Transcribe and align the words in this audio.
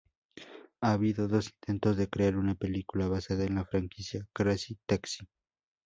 Ha 0.81 0.93
habido 0.93 1.27
dos 1.27 1.49
intentos 1.53 1.95
de 1.95 2.09
crear 2.09 2.35
una 2.35 2.55
película 2.55 3.07
basada 3.07 3.43
en 3.43 3.53
la 3.53 3.65
franquicia 3.65 4.27
"Crazy 4.33 4.79
Taxi". 4.87 5.27